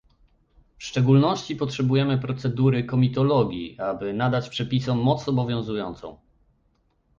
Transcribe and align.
W 0.77 0.83
szczególności 0.83 1.55
potrzebujemy 1.55 2.17
procedury 2.17 2.83
komitologii, 2.83 3.79
aby 3.79 4.13
nadać 4.13 4.49
przepisom 4.49 4.99
moc 4.99 5.29
obowiązującą 5.29 6.17